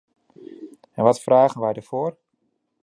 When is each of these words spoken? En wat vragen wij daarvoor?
En 0.93 1.03
wat 1.03 1.21
vragen 1.21 1.61
wij 1.61 1.73
daarvoor? 1.73 2.17